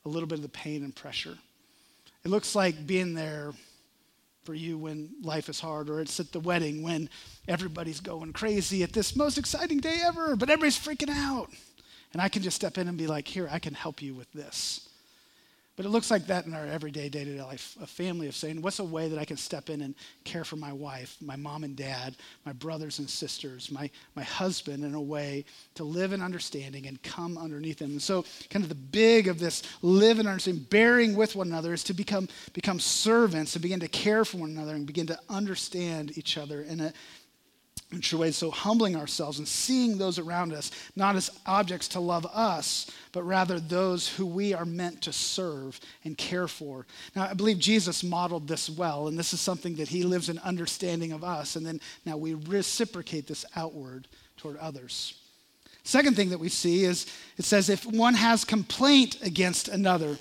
[0.07, 1.37] a little bit of the pain and pressure.
[2.25, 3.53] It looks like being there
[4.45, 7.11] for you when life is hard, or it's at the wedding when
[7.49, 11.51] everybody's going crazy at this most exciting day ever, but everybody's freaking out.
[12.13, 14.31] And I can just step in and be like, here, I can help you with
[14.33, 14.89] this.
[15.77, 18.35] But it looks like that in our everyday, day to day life, a family of
[18.35, 21.37] saying, what's a way that I can step in and care for my wife, my
[21.37, 26.15] mom and dad, my brothers and sisters, my, my husband in a way to live
[26.15, 27.91] in understanding and come underneath them.
[27.91, 31.75] And so, kind of the big of this live in understanding, bearing with one another,
[31.75, 35.19] is to become, become servants and begin to care for one another and begin to
[35.29, 36.93] understand each other in a,
[37.93, 38.37] in true ways.
[38.37, 43.23] So, humbling ourselves and seeing those around us not as objects to love us, but
[43.23, 46.87] rather those who we are meant to serve and care for.
[47.15, 50.39] Now, I believe Jesus modeled this well, and this is something that he lives in
[50.41, 51.57] understanding of us.
[51.57, 55.15] And then now we reciprocate this outward toward others.
[55.85, 60.19] Second thing that we see is it says, if one has complaint against another,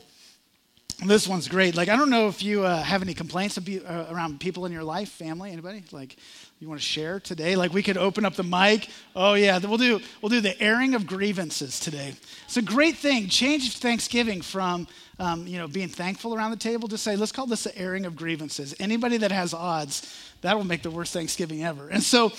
[1.03, 1.75] this one's great.
[1.75, 4.83] Like, I don't know if you uh, have any complaints uh, around people in your
[4.83, 5.83] life, family, anybody?
[5.91, 6.15] Like,
[6.59, 7.55] you want to share today?
[7.57, 8.89] Like, we could open up the mic.
[9.15, 12.13] Oh yeah, we'll do we'll do the airing of grievances today.
[12.45, 13.27] It's a great thing.
[13.27, 14.87] Change Thanksgiving from
[15.19, 18.05] um, you know being thankful around the table to say, let's call this the airing
[18.05, 18.73] of grievances.
[18.79, 21.89] Anybody that has odds, that will make the worst Thanksgiving ever.
[21.89, 22.29] And so,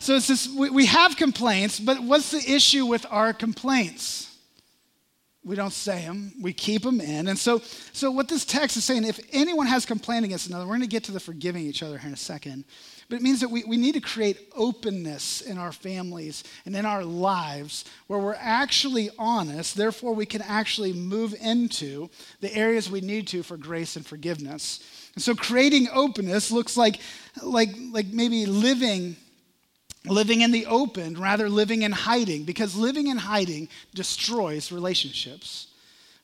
[0.00, 0.48] so it's this.
[0.48, 4.26] We, we have complaints, but what's the issue with our complaints?
[5.42, 7.28] We don't say them, we keep them in.
[7.28, 10.72] And so, so what this text is saying, if anyone has complaint against another, we're
[10.72, 12.64] going to get to the forgiving each other here in a second.
[13.10, 16.86] But it means that we, we need to create openness in our families and in
[16.86, 19.76] our lives where we're actually honest.
[19.76, 22.08] Therefore, we can actually move into
[22.40, 24.78] the areas we need to for grace and forgiveness.
[25.16, 27.00] And so creating openness looks like,
[27.42, 29.16] like, like maybe living
[30.06, 35.66] living in the open rather living in hiding because living in hiding destroys relationships.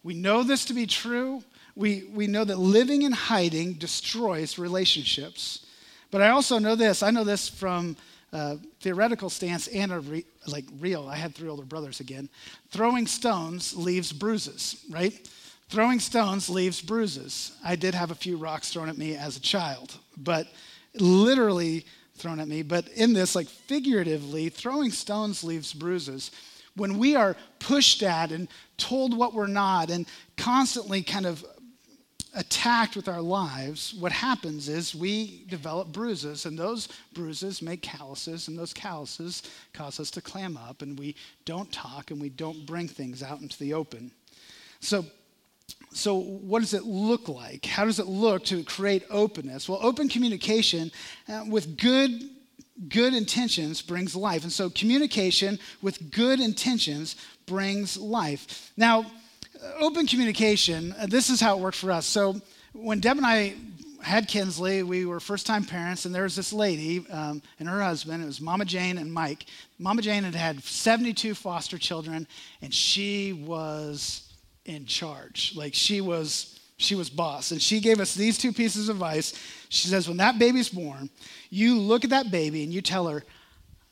[0.03, 1.43] We know this to be true.
[1.75, 5.66] We, we know that living in hiding destroys relationships.
[6.17, 7.03] But I also know this.
[7.03, 7.95] I know this from
[8.33, 11.09] a theoretical stance and a re, like real.
[11.09, 12.31] I had three older brothers again.
[12.71, 15.13] Throwing stones leaves bruises, right?
[15.69, 17.53] Throwing stones leaves bruises.
[17.63, 20.47] I did have a few rocks thrown at me as a child, but
[20.95, 21.85] literally
[22.17, 26.31] thrown at me, but in this, like figuratively, throwing stones leaves bruises.
[26.77, 28.49] When we are pushed at and
[28.79, 30.07] told what we're not and
[30.39, 31.45] constantly kind of
[32.37, 38.47] attacked with our lives, what happens is we develop bruises, and those bruises make calluses,
[38.47, 42.67] and those calluses cause us to clam up, and we don't talk and we don't
[42.67, 44.11] bring things out into the open.
[44.81, 45.05] So,
[45.93, 47.65] so what does it look like?
[47.65, 49.69] How does it look to create openness?
[49.69, 50.93] Well, open communication
[51.29, 52.31] uh, with good
[52.91, 54.43] good intentions brings life.
[54.43, 58.71] And so communication with good intentions brings life.
[58.77, 59.07] Now,
[59.79, 62.07] open communication, uh, this is how it worked for us.
[62.07, 62.41] So
[62.73, 63.55] when Deb and I
[64.03, 67.83] had Kinsley, we were first time parents, and there was this lady um, and her
[67.83, 68.23] husband.
[68.23, 69.47] It was Mama Jane and Mike.
[69.79, 72.27] Mama Jane had had 72 foster children,
[72.63, 74.33] and she was
[74.65, 75.55] in charge.
[75.57, 76.53] Like she was.
[76.79, 79.33] She was boss, and she gave us these two pieces of advice.
[79.71, 81.09] She says, "When that baby's born,
[81.49, 83.25] you look at that baby and you tell her,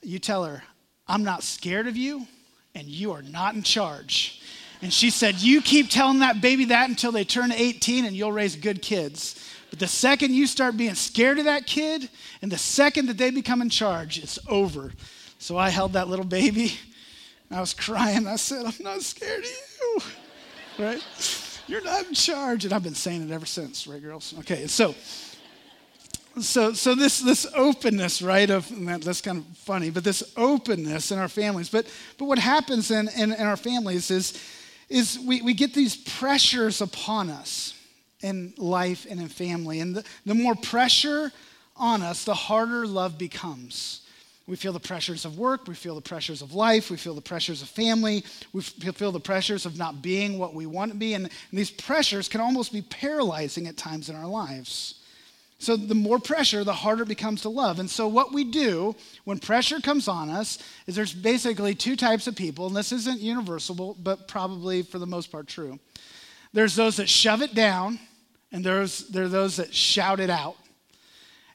[0.02, 0.62] you tell her,
[1.08, 2.26] I'm not scared of you,
[2.74, 4.42] and you are not in charge."
[4.84, 8.32] And she said, You keep telling that baby that until they turn 18 and you'll
[8.32, 9.42] raise good kids.
[9.70, 12.10] But the second you start being scared of that kid,
[12.42, 14.92] and the second that they become in charge, it's over.
[15.38, 16.74] So I held that little baby.
[17.48, 18.26] and I was crying.
[18.26, 20.00] I said, I'm not scared of you.
[20.84, 21.60] Right?
[21.66, 22.66] You're not in charge.
[22.66, 24.34] And I've been saying it ever since, right, girls?
[24.40, 24.94] Okay, so
[26.42, 31.12] so so this this openness right of that, that's kind of funny but this openness
[31.12, 31.86] in our families but
[32.18, 34.32] but what happens in, in, in our families is
[34.88, 37.74] is we, we get these pressures upon us
[38.22, 39.80] in life and in family.
[39.80, 41.30] And the, the more pressure
[41.76, 44.00] on us, the harder love becomes.
[44.46, 47.22] We feel the pressures of work, we feel the pressures of life, we feel the
[47.22, 51.14] pressures of family, we feel the pressures of not being what we want to be.
[51.14, 54.96] And, and these pressures can almost be paralyzing at times in our lives.
[55.64, 57.78] So the more pressure, the harder it becomes to love.
[57.78, 62.26] And so what we do when pressure comes on us is there's basically two types
[62.26, 65.78] of people, and this isn't universal, but probably for the most part true.
[66.52, 67.98] There's those that shove it down,
[68.52, 70.56] and there's there are those that shout it out.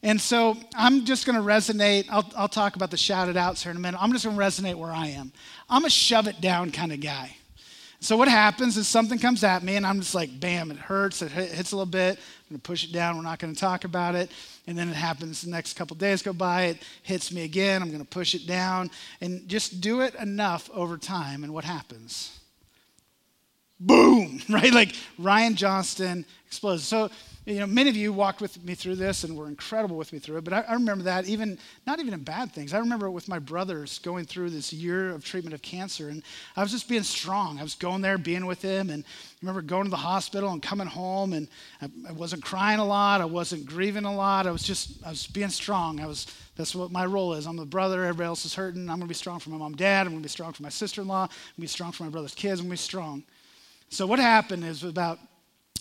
[0.01, 2.05] And so I'm just going to resonate.
[2.09, 4.01] I'll, I'll talk about the shout it outs here in a minute.
[4.01, 5.31] I'm just going to resonate where I am.
[5.69, 7.35] I'm a shove it down kind of guy.
[8.01, 11.21] So what happens is something comes at me, and I'm just like, bam, it hurts,
[11.21, 12.17] it hits a little bit.
[12.17, 13.17] I'm gonna push it down.
[13.17, 14.31] We're not gonna talk about it.
[14.67, 15.41] And then it happens.
[15.41, 17.81] The next couple days go by, it hits me again.
[17.81, 21.43] I'm gonna push it down, and just do it enough over time.
[21.43, 22.39] And what happens?
[23.79, 24.41] Boom!
[24.49, 26.83] Right, like Ryan Johnston explodes.
[26.85, 27.09] So
[27.49, 30.19] you know, many of you walked with me through this and were incredible with me
[30.19, 30.43] through it.
[30.43, 31.57] But I, I, remember that even,
[31.87, 32.73] not even in bad things.
[32.73, 36.09] I remember with my brothers going through this year of treatment of cancer.
[36.09, 36.21] And
[36.55, 37.59] I was just being strong.
[37.59, 38.89] I was going there, being with him.
[38.89, 41.33] And I remember going to the hospital and coming home.
[41.33, 41.47] And
[41.81, 43.21] I, I wasn't crying a lot.
[43.21, 44.45] I wasn't grieving a lot.
[44.45, 45.99] I was just, I was being strong.
[45.99, 47.47] I was, that's what my role is.
[47.47, 48.03] I'm the brother.
[48.03, 48.81] Everybody else is hurting.
[48.81, 50.07] I'm going to be strong for my mom dad.
[50.07, 51.23] I'm going to be strong for my sister in law.
[51.23, 52.59] I'm going to be strong for my brother's kids.
[52.59, 53.23] I'm going to be strong.
[53.89, 55.19] So what happened is about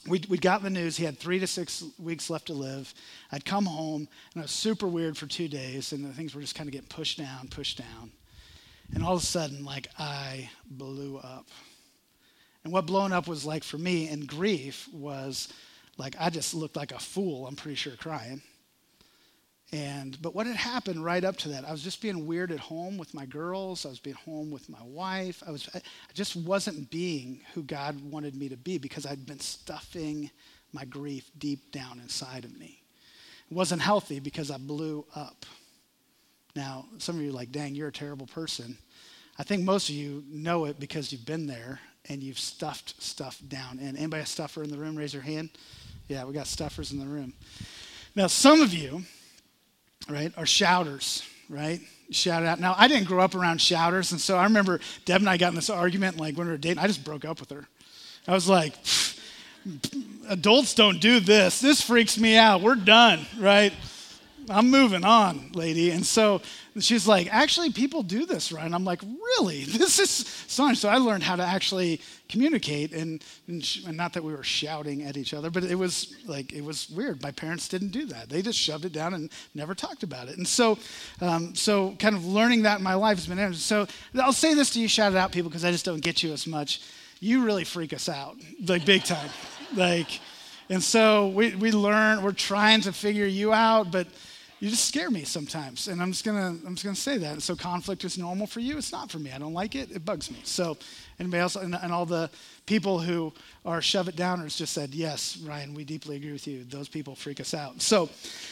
[0.06, 2.92] we'd, we'd gotten the news he had three to six weeks left to live.
[3.32, 6.40] I'd come home, and it was super weird for two days, and the things were
[6.40, 8.12] just kind of getting pushed down, pushed down.
[8.94, 11.48] And all of a sudden, like, I blew up.
[12.64, 15.48] And what blowing up was like for me in grief was
[15.96, 18.42] like, I just looked like a fool, I'm pretty sure, crying.
[19.72, 21.68] And but what had happened right up to that?
[21.68, 23.84] I was just being weird at home with my girls.
[23.84, 25.42] I was being home with my wife.
[25.46, 25.80] I was I
[26.14, 30.30] just wasn't being who God wanted me to be because I'd been stuffing
[30.72, 32.80] my grief deep down inside of me.
[33.50, 35.44] It wasn't healthy because I blew up.
[36.56, 38.76] Now, some of you are like, dang, you're a terrible person.
[39.38, 43.40] I think most of you know it because you've been there and you've stuffed stuff
[43.48, 43.78] down.
[43.80, 44.96] And anybody a stuffer in the room?
[44.96, 45.50] Raise your hand.
[46.08, 47.34] Yeah, we got stuffers in the room.
[48.14, 49.04] Now, some of you
[50.08, 51.80] right, are shouters, right?
[52.10, 52.60] Shout out.
[52.60, 55.50] Now, I didn't grow up around shouters, and so I remember Deb and I got
[55.50, 57.66] in this argument, like when we were dating, I just broke up with her.
[58.26, 58.74] I was like,
[60.28, 61.60] adults don't do this.
[61.60, 62.62] This freaks me out.
[62.62, 63.72] We're done, right?
[64.50, 65.90] I'm moving on, lady.
[65.90, 66.40] And so
[66.82, 68.64] she's like, actually, people do this, right?
[68.64, 69.64] And I'm like, really?
[69.78, 70.72] This is so.
[70.74, 74.42] So I learned how to actually communicate, and, and, sh- and, not that we were
[74.42, 77.22] shouting at each other, but it was like it was weird.
[77.22, 80.36] My parents didn't do that; they just shoved it down and never talked about it.
[80.36, 80.78] And so,
[81.20, 83.86] um, so kind of learning that in my life has been interesting.
[83.86, 86.22] So I'll say this to you, shout it out, people, because I just don't get
[86.22, 86.82] you as much.
[87.20, 88.36] You really freak us out,
[88.66, 89.30] like big time,
[89.74, 90.20] like.
[90.70, 94.06] And so we, we learn, we're trying to figure you out, but
[94.60, 97.54] you just scare me sometimes and i'm just gonna i'm just gonna say that so
[97.54, 100.30] conflict is normal for you it's not for me i don't like it it bugs
[100.30, 100.76] me so
[101.18, 102.30] anybody else and, and all the
[102.66, 103.32] people who
[103.64, 107.14] are shove it downers just said yes ryan we deeply agree with you those people
[107.14, 108.08] freak us out so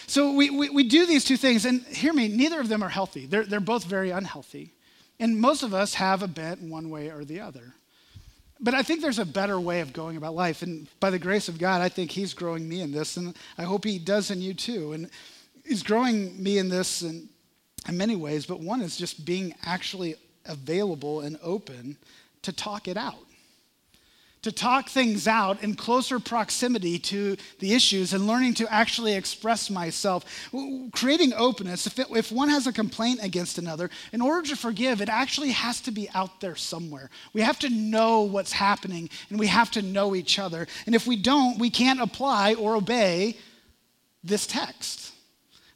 [0.07, 2.89] so we, we, we do these two things and hear me neither of them are
[2.89, 4.73] healthy they're, they're both very unhealthy
[5.19, 7.75] and most of us have a bent one way or the other
[8.59, 10.63] but I think there's a better way of going about life.
[10.63, 13.19] And by the grace of God, I think He's growing me in this.
[13.19, 14.93] And I hope He does in you too.
[14.93, 15.11] And
[15.67, 17.29] He's growing me in this in,
[17.89, 18.47] in many ways.
[18.47, 21.97] But one is just being actually available and open
[22.43, 23.27] to talk it out
[24.47, 29.69] to talk things out in closer proximity to the issues and learning to actually express
[29.69, 30.25] myself.
[30.93, 35.01] Creating openness, if, it, if one has a complaint against another, in order to forgive,
[35.01, 37.11] it actually has to be out there somewhere.
[37.33, 40.69] We have to know what's happening and we have to know each other.
[40.87, 43.39] And if we don't, we can't apply or obey
[44.23, 45.13] this text.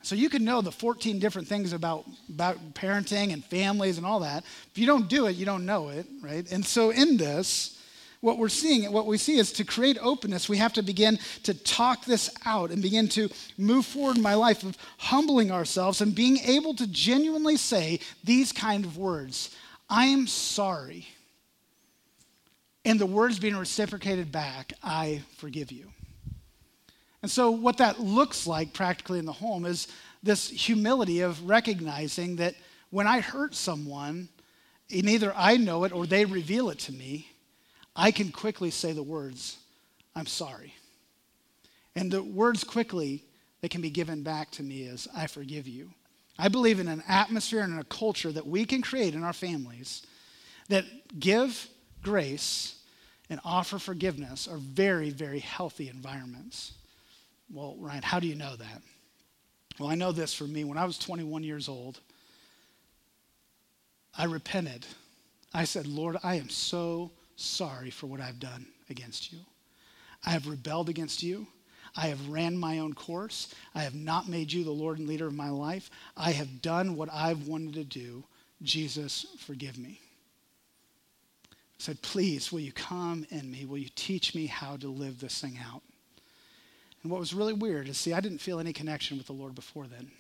[0.02, 4.20] So you can know the 14 different things about, about parenting and families and all
[4.20, 4.44] that.
[4.70, 6.50] If you don't do it, you don't know it, right?
[6.50, 7.80] And so in this,
[8.20, 11.54] what we're seeing, what we see is to create openness, we have to begin to
[11.54, 16.14] talk this out and begin to move forward in my life of humbling ourselves and
[16.14, 19.54] being able to genuinely say these kind of words
[19.92, 21.08] I am sorry.
[22.84, 25.90] And the words being reciprocated back, I forgive you.
[27.22, 29.88] And so, what that looks like practically in the home is
[30.22, 32.54] this humility of recognizing that
[32.90, 34.28] when I hurt someone,
[34.90, 37.28] and either I know it or they reveal it to me,
[37.94, 39.59] I can quickly say the words,
[40.14, 40.74] I'm sorry.
[41.94, 43.24] And the words quickly
[43.61, 45.90] that can be given back to me is, I forgive you.
[46.38, 49.33] I believe in an atmosphere and in a culture that we can create in our
[49.33, 50.02] families
[50.68, 50.85] that
[51.18, 51.68] give
[52.02, 52.76] grace
[53.28, 56.72] and offer forgiveness are very, very healthy environments.
[57.52, 58.82] Well, Ryan, how do you know that?
[59.78, 60.64] Well, I know this for me.
[60.64, 62.00] When I was 21 years old,
[64.16, 64.86] I repented.
[65.52, 69.40] I said, Lord, I am so sorry for what I've done against you.
[70.24, 71.46] I have rebelled against you.
[71.96, 73.52] I have ran my own course.
[73.74, 75.90] I have not made you the Lord and leader of my life.
[76.16, 78.24] I have done what I've wanted to do.
[78.62, 80.00] Jesus, forgive me.
[81.50, 83.64] I said, Please, will you come in me?
[83.64, 85.82] Will you teach me how to live this thing out?
[87.02, 89.54] And what was really weird is, see, I didn't feel any connection with the Lord
[89.54, 90.10] before then.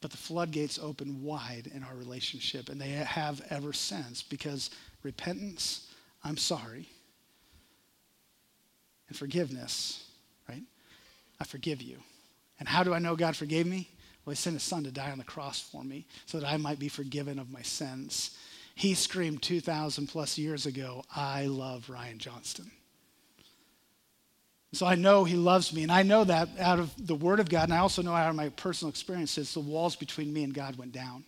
[0.00, 4.70] But the floodgates opened wide in our relationship, and they have ever since because
[5.02, 5.92] repentance,
[6.24, 6.88] I'm sorry,
[9.08, 10.04] and forgiveness,
[10.48, 10.62] right?
[11.40, 11.98] I forgive you.
[12.58, 13.88] And how do I know God forgave me?
[14.24, 16.56] Well, He sent His Son to die on the cross for me so that I
[16.56, 18.36] might be forgiven of my sins.
[18.74, 22.70] He screamed 2,000 plus years ago, I love Ryan Johnston.
[24.72, 27.48] So I know he loves me, and I know that out of the Word of
[27.50, 30.54] God, and I also know out of my personal experiences, the walls between me and
[30.54, 31.24] God went down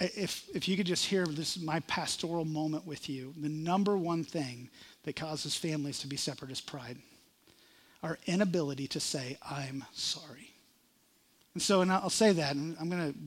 [0.00, 4.24] if, if you could just hear this my pastoral moment with you, the number one
[4.24, 4.70] thing
[5.04, 6.98] that causes families to be separate is pride.
[8.02, 10.52] Our inability to say, I'm sorry.
[11.54, 13.18] And so, and I'll say that, and I'm going to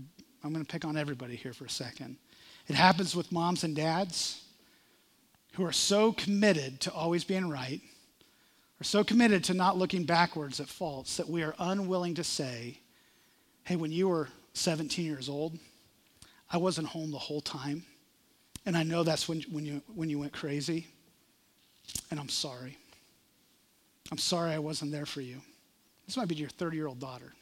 [0.43, 2.15] I'm going to pick on everybody here for a second.
[2.67, 4.43] It happens with moms and dads
[5.53, 7.81] who are so committed to always being right,
[8.79, 12.79] are so committed to not looking backwards at faults that we are unwilling to say,
[13.63, 15.57] hey, when you were 17 years old,
[16.49, 17.83] I wasn't home the whole time.
[18.65, 20.87] And I know that's when, when, you, when you went crazy.
[22.11, 22.77] And I'm sorry.
[24.11, 25.41] I'm sorry I wasn't there for you.
[26.05, 27.33] This might be your 30 year old daughter.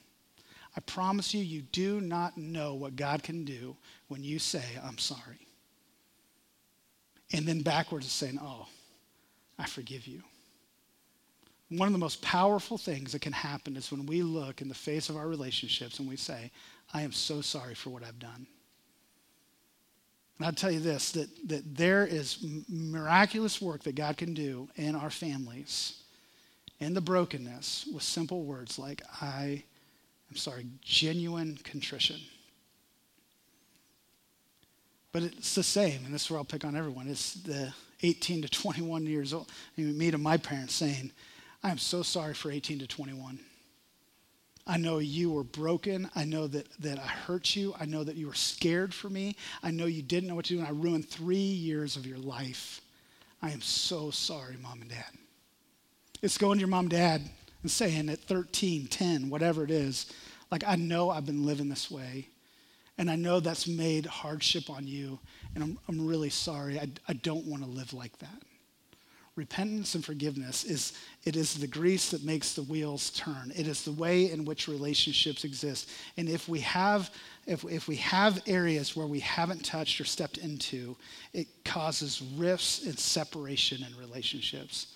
[0.75, 4.97] I promise you, you do not know what God can do when you say, I'm
[4.97, 5.47] sorry.
[7.31, 8.67] And then backwards is saying, Oh,
[9.57, 10.21] I forgive you.
[11.69, 14.75] One of the most powerful things that can happen is when we look in the
[14.75, 16.51] face of our relationships and we say,
[16.93, 18.45] I am so sorry for what I've done.
[20.37, 24.69] And I'll tell you this that, that there is miraculous work that God can do
[24.75, 26.03] in our families
[26.79, 29.63] in the brokenness with simple words like, I
[30.29, 32.17] am sorry, genuine contrition.
[35.13, 37.07] But it's the same, and this is where I'll pick on everyone.
[37.07, 37.73] It's the
[38.03, 39.49] 18 to 21 years old.
[39.77, 41.11] me to my parents saying,
[41.65, 43.39] I am so sorry for 18 to 21.
[44.67, 46.07] I know you were broken.
[46.15, 47.73] I know that, that I hurt you.
[47.79, 49.35] I know that you were scared for me.
[49.63, 52.19] I know you didn't know what to do, and I ruined three years of your
[52.19, 52.81] life.
[53.41, 55.09] I am so sorry, mom and dad.
[56.21, 57.23] It's going to your mom and dad
[57.63, 60.05] and saying at 13, 10, whatever it is,
[60.51, 62.27] like, I know I've been living this way,
[62.99, 65.17] and I know that's made hardship on you,
[65.55, 66.79] and I'm, I'm really sorry.
[66.79, 68.43] I, I don't want to live like that.
[69.35, 70.93] Repentance and forgiveness is
[71.25, 73.51] it is the grease that makes the wheels turn.
[73.55, 75.89] It is the way in which relationships exist.
[76.17, 77.11] And if we have
[77.45, 80.95] if, if we have areas where we haven't touched or stepped into
[81.33, 84.87] it causes rifts and separation in relationships.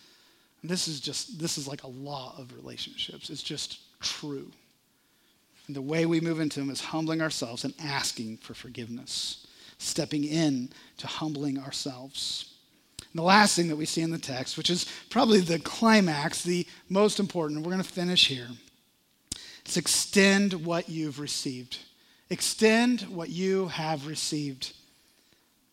[0.61, 3.29] And this is just this is like a law of relationships.
[3.29, 4.49] It's just true.
[5.67, 9.45] And the way we move into them is humbling ourselves and asking for forgiveness.
[9.77, 12.48] Stepping in to humbling ourselves
[13.11, 16.43] and the last thing that we see in the text, which is probably the climax,
[16.43, 18.49] the most important, we're going to finish here,
[19.65, 21.79] is extend what you've received.
[22.29, 24.73] Extend what you have received.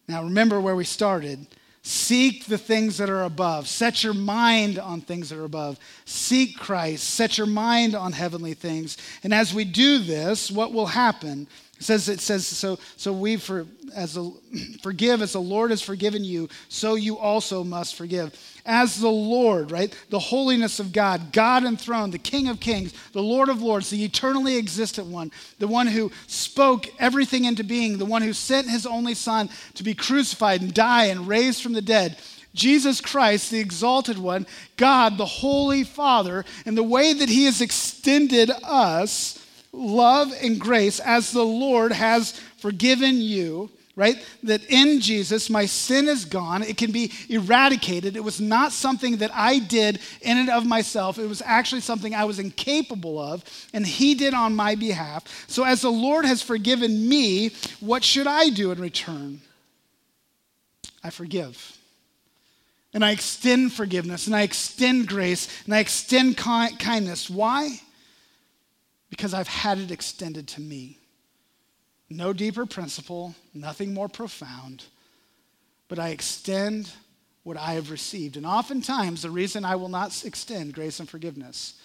[0.08, 1.46] Now, remember where we started.
[1.82, 3.68] Seek the things that are above.
[3.68, 5.78] Set your mind on things that are above.
[6.06, 7.04] Seek Christ.
[7.04, 8.96] Set your mind on heavenly things.
[9.22, 11.46] And as we do this, what will happen
[11.78, 14.30] it says, it says so, so we for, as a,
[14.82, 18.34] forgive as the Lord has forgiven you, so you also must forgive.
[18.64, 19.94] As the Lord, right?
[20.08, 24.04] The holiness of God, God enthroned, the King of kings, the Lord of lords, the
[24.04, 28.86] eternally existent one, the one who spoke everything into being, the one who sent his
[28.86, 32.16] only Son to be crucified and die and raised from the dead.
[32.54, 34.46] Jesus Christ, the exalted one,
[34.78, 39.45] God, the Holy Father, and the way that he has extended us
[39.76, 44.16] love and grace as the Lord has forgiven you, right?
[44.42, 46.62] That in Jesus, my sin is gone.
[46.62, 48.16] It can be eradicated.
[48.16, 52.14] It was not something that I did in and of myself, it was actually something
[52.14, 55.46] I was incapable of, and He did on my behalf.
[55.48, 57.50] So, as the Lord has forgiven me,
[57.80, 59.40] what should I do in return?
[61.02, 61.78] I forgive.
[62.92, 67.28] And I extend forgiveness, and I extend grace, and I extend kindness.
[67.28, 67.80] Why?
[69.16, 70.98] Because I've had it extended to me.
[72.10, 74.84] No deeper principle, nothing more profound,
[75.88, 76.92] but I extend
[77.42, 78.36] what I have received.
[78.36, 81.80] And oftentimes, the reason I will not extend grace and forgiveness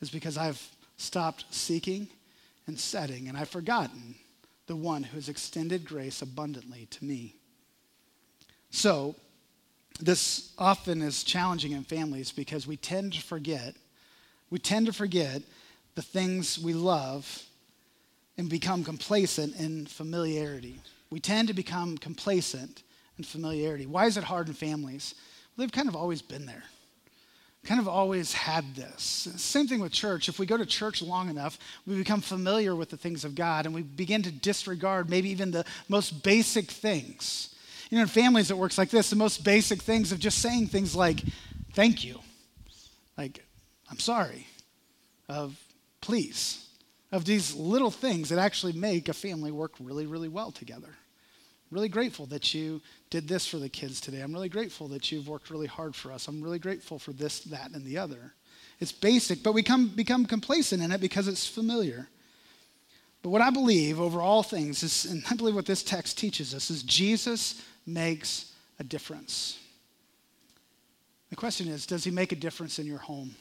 [0.00, 0.62] is because I've
[0.96, 2.06] stopped seeking
[2.68, 4.14] and setting, and I've forgotten
[4.68, 7.34] the one who has extended grace abundantly to me.
[8.70, 9.16] So,
[9.98, 13.74] this often is challenging in families because we tend to forget,
[14.50, 15.42] we tend to forget
[15.96, 17.42] the things we love
[18.38, 20.78] and become complacent in familiarity.
[21.10, 22.82] We tend to become complacent
[23.18, 23.86] in familiarity.
[23.86, 25.14] Why is it hard in families?
[25.56, 26.62] Well, they've kind of always been there.
[27.64, 29.28] Kind of always had this.
[29.36, 30.28] Same thing with church.
[30.28, 33.66] If we go to church long enough, we become familiar with the things of God
[33.66, 37.54] and we begin to disregard maybe even the most basic things.
[37.90, 40.68] You know, in families, it works like this the most basic things of just saying
[40.68, 41.22] things like,
[41.72, 42.20] thank you,
[43.16, 43.42] like,
[43.90, 44.46] I'm sorry,
[45.28, 45.56] of
[46.06, 46.68] please,
[47.10, 50.94] of these little things that actually make a family work really, really well together.
[51.70, 52.80] really grateful that you
[53.10, 54.20] did this for the kids today.
[54.20, 56.28] I'm really grateful that you've worked really hard for us.
[56.28, 58.34] I'm really grateful for this, that, and the other.
[58.78, 62.08] It's basic, but we come, become complacent in it because it's familiar.
[63.22, 66.54] But what I believe over all things is, and I believe what this text teaches
[66.54, 69.58] us, is Jesus makes a difference.
[71.30, 73.34] The question is, does he make a difference in your home?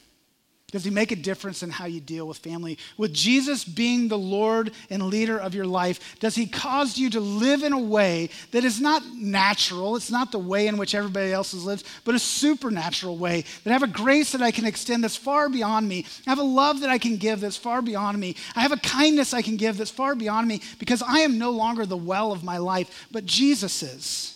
[0.76, 2.78] Does he make a difference in how you deal with family?
[2.98, 7.22] With Jesus being the Lord and leader of your life, does he cause you to
[7.22, 9.96] live in a way that is not natural?
[9.96, 13.46] It's not the way in which everybody else lives, but a supernatural way.
[13.64, 16.06] That I have a grace that I can extend that's far beyond me.
[16.28, 18.36] I have a love that I can give that's far beyond me.
[18.54, 21.52] I have a kindness I can give that's far beyond me because I am no
[21.52, 24.35] longer the well of my life, but Jesus is.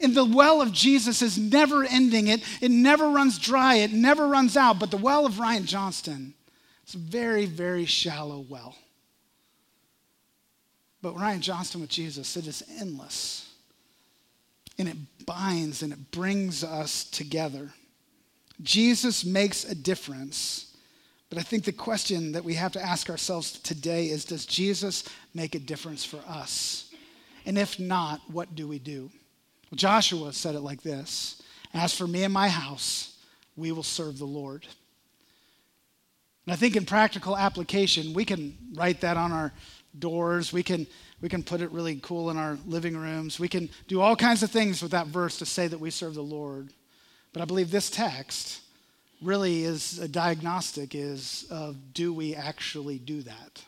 [0.00, 2.28] And the well of Jesus is never ending.
[2.28, 3.76] It, it never runs dry.
[3.76, 4.78] It never runs out.
[4.78, 6.34] But the well of Ryan Johnston
[6.86, 8.76] is a very, very shallow well.
[11.02, 13.52] But Ryan Johnston with Jesus, it is endless.
[14.78, 14.96] And it
[15.26, 17.72] binds and it brings us together.
[18.62, 20.76] Jesus makes a difference.
[21.28, 25.04] But I think the question that we have to ask ourselves today is Does Jesus
[25.34, 26.92] make a difference for us?
[27.44, 29.10] And if not, what do we do?
[29.74, 31.42] Joshua said it like this
[31.74, 33.16] As for me and my house,
[33.56, 34.66] we will serve the Lord.
[36.46, 39.52] And I think in practical application, we can write that on our
[39.98, 40.52] doors.
[40.52, 40.86] We can,
[41.20, 43.38] we can put it really cool in our living rooms.
[43.38, 46.14] We can do all kinds of things with that verse to say that we serve
[46.14, 46.70] the Lord.
[47.34, 48.62] But I believe this text
[49.20, 53.62] really is a diagnostic is of do we actually do that?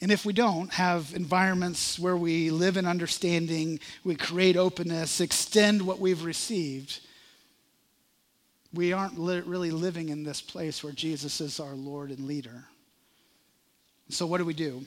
[0.00, 5.82] And if we don't have environments where we live in understanding, we create openness, extend
[5.82, 7.00] what we've received,
[8.72, 12.64] we aren't li- really living in this place where Jesus is our Lord and leader.
[14.10, 14.84] So, what do we do?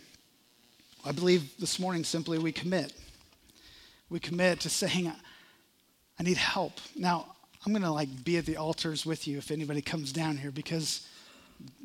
[1.04, 2.94] I believe this morning simply we commit.
[4.10, 5.12] We commit to saying,
[6.20, 6.74] I need help.
[6.96, 7.36] Now,
[7.66, 10.52] I'm going to like be at the altars with you if anybody comes down here
[10.52, 11.08] because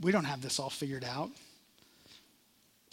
[0.01, 1.31] we don't have this all figured out.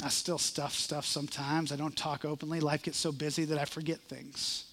[0.03, 1.71] I still stuff stuff sometimes.
[1.71, 2.59] I don't talk openly.
[2.59, 4.65] Life gets so busy that I forget things.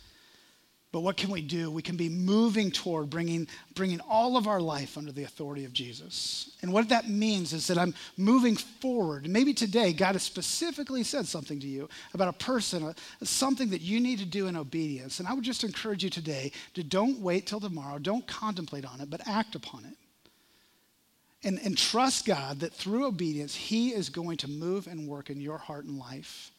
[0.92, 1.70] But what can we do?
[1.70, 5.72] We can be moving toward bringing, bringing all of our life under the authority of
[5.72, 6.56] Jesus.
[6.62, 9.28] And what that means is that I'm moving forward.
[9.28, 14.00] Maybe today God has specifically said something to you about a person, something that you
[14.00, 15.20] need to do in obedience.
[15.20, 19.00] And I would just encourage you today to don't wait till tomorrow, don't contemplate on
[19.00, 19.94] it, but act upon it.
[21.42, 25.40] And, and trust God that through obedience, He is going to move and work in
[25.40, 26.50] your heart and life.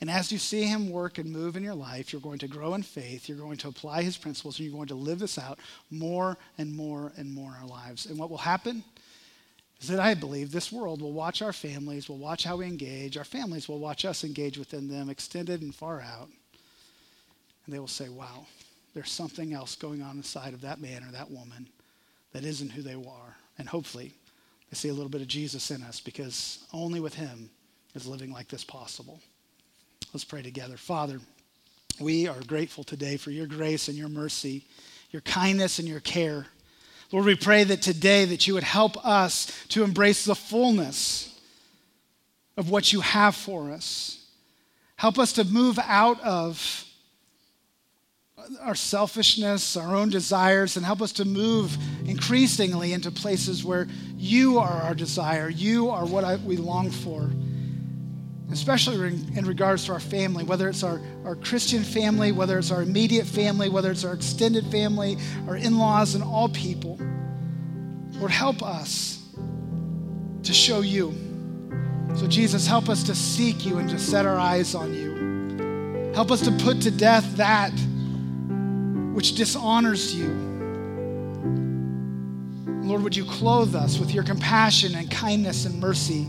[0.00, 2.74] And as you see him work and move in your life, you're going to grow
[2.74, 5.58] in faith, you're going to apply his principles, and you're going to live this out
[5.90, 8.06] more and more and more in our lives.
[8.06, 8.84] And what will happen
[9.80, 13.16] is that I believe this world will watch our families, will watch how we engage,
[13.16, 16.28] our families will watch us engage within them, extended and far out.
[17.64, 18.46] And they will say, wow,
[18.94, 21.68] there's something else going on inside of that man or that woman
[22.32, 23.36] that isn't who they are.
[23.58, 24.12] And hopefully,
[24.70, 27.50] they see a little bit of Jesus in us because only with him
[27.94, 29.20] is living like this possible.
[30.12, 30.76] Let's pray together.
[30.76, 31.20] Father,
[32.00, 34.64] we are grateful today for your grace and your mercy,
[35.10, 36.46] your kindness and your care.
[37.12, 41.38] Lord, we pray that today that you would help us to embrace the fullness
[42.56, 44.26] of what you have for us.
[44.96, 46.83] Help us to move out of
[48.60, 51.76] our selfishness, our own desires, and help us to move
[52.06, 53.86] increasingly into places where
[54.16, 55.48] you are our desire.
[55.48, 57.30] You are what I, we long for
[58.54, 58.96] especially
[59.34, 63.26] in regards to our family, whether it's our, our Christian family, whether it's our immediate
[63.26, 65.16] family, whether it's our extended family,
[65.48, 66.96] our in laws, and all people.
[68.12, 69.26] Lord, help us
[70.44, 71.14] to show you.
[72.14, 76.12] So, Jesus, help us to seek you and to set our eyes on you.
[76.14, 77.72] Help us to put to death that
[79.14, 80.28] which dishonors you.
[82.82, 86.26] Lord, would you clothe us with your compassion and kindness and mercy?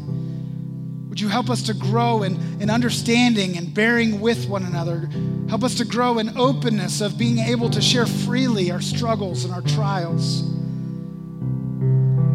[1.09, 5.09] Would you help us to grow in, in understanding and bearing with one another?
[5.49, 9.53] Help us to grow in openness of being able to share freely our struggles and
[9.53, 10.43] our trials.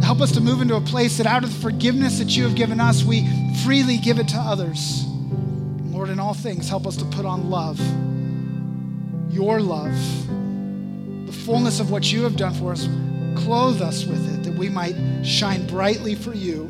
[0.02, 2.54] Help us to move into a place that out of the forgiveness that you have
[2.54, 3.28] given us, we
[3.64, 5.04] freely give it to others.
[5.84, 7.78] Lord, in all things, help us to put on love,
[9.32, 9.94] your love,
[11.40, 12.88] fullness of what you have done for us.
[13.36, 16.64] Clothe us with it that we might shine brightly for you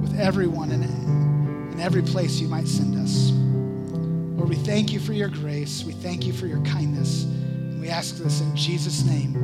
[0.00, 3.30] with everyone in, in every place you might send us.
[4.36, 5.84] Lord, we thank you for your grace.
[5.84, 7.24] We thank you for your kindness.
[7.24, 9.36] And we ask this in Jesus' name.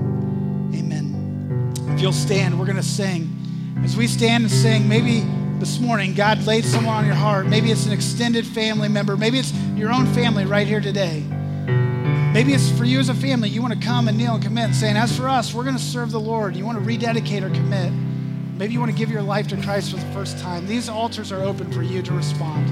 [0.74, 1.72] Amen.
[1.94, 3.36] If you'll stand, we're going to sing.
[3.84, 5.20] As we stand and sing, maybe
[5.58, 7.46] this morning God laid someone on your heart.
[7.46, 9.16] Maybe it's an extended family member.
[9.16, 11.24] Maybe it's your own family right here today.
[12.33, 13.49] Maybe it's for you as a family.
[13.49, 15.76] You want to come and kneel and commit and saying, as for us, we're going
[15.76, 16.55] to serve the Lord.
[16.55, 17.93] You want to rededicate or commit.
[18.57, 20.66] Maybe you want to give your life to Christ for the first time.
[20.66, 22.70] These altars are open for you to respond.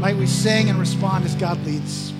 [0.00, 2.14] Might we sing and respond as God leads.